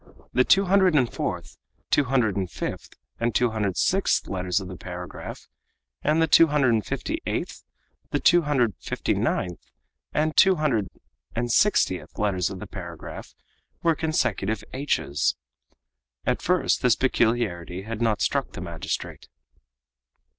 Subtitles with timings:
[0.33, 1.59] The two hundred and fourth,
[1.91, 5.47] two hundred and fifth, and two hundred and sixth letters of the paragraph,
[6.03, 7.61] and the two hundred and fifty eight,
[8.23, 9.59] two hundred and fifty ninth,
[10.11, 10.87] and two hundred
[11.35, 13.35] and sixtieth letters of the paragraph
[13.83, 15.35] were consecutive h's.
[16.25, 19.29] At first this peculiarity had not struck the magistrate.